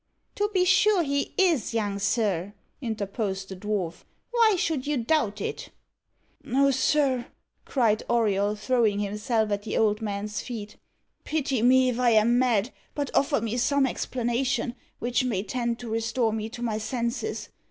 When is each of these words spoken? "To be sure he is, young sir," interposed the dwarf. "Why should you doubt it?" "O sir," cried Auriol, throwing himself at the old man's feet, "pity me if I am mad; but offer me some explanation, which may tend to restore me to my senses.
"To 0.33 0.49
be 0.51 0.65
sure 0.65 1.03
he 1.03 1.35
is, 1.37 1.75
young 1.75 1.99
sir," 1.99 2.55
interposed 2.81 3.49
the 3.49 3.55
dwarf. 3.55 4.03
"Why 4.31 4.55
should 4.57 4.87
you 4.87 4.97
doubt 4.97 5.39
it?" 5.39 5.69
"O 6.47 6.71
sir," 6.71 7.27
cried 7.65 8.01
Auriol, 8.09 8.55
throwing 8.55 8.97
himself 8.97 9.51
at 9.51 9.61
the 9.61 9.77
old 9.77 10.01
man's 10.01 10.41
feet, 10.41 10.77
"pity 11.23 11.61
me 11.61 11.89
if 11.89 11.99
I 11.99 12.09
am 12.13 12.39
mad; 12.39 12.71
but 12.95 13.11
offer 13.13 13.41
me 13.41 13.57
some 13.57 13.85
explanation, 13.85 14.73
which 14.97 15.23
may 15.23 15.43
tend 15.43 15.77
to 15.77 15.89
restore 15.89 16.33
me 16.33 16.49
to 16.49 16.63
my 16.63 16.79
senses. 16.79 17.49